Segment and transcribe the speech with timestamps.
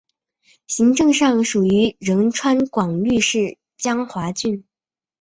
[0.65, 4.63] 行政上属于仁川广域市江华郡。